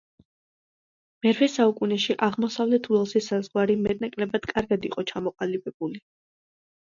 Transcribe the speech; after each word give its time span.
მერვე 1.25 1.49
საუკუნეში 1.55 2.15
აღმოსავლეთ 2.27 2.89
უელსის 2.95 3.29
საზღვარი 3.33 3.77
მეტ-ნაკლებად 3.89 4.49
კარგად 4.53 4.89
იყო 4.91 5.05
ჩამოყალიბებული. 5.13 6.03